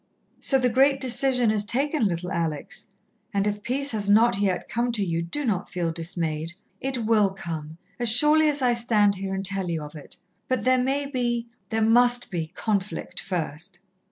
[0.39, 2.89] "So the great decision is taken, little Alex.
[3.35, 6.53] And if peace has not yet come to you, do not feel dismayed.
[6.79, 10.17] It will come, as surely as I stand here and tell you of it.
[10.47, 13.77] But there may be there must be conflict first."